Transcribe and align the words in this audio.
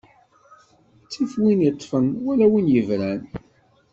Ttif 1.03 1.31
win 1.41 1.65
iṭṭfen, 1.69 2.05
wala 2.23 2.45
win 2.51 2.73
ibran. 2.79 3.21